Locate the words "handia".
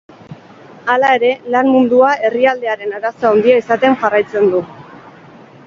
3.33-3.61